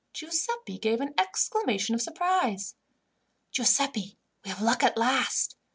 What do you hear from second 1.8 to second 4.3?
of surprise. "Giuseppi,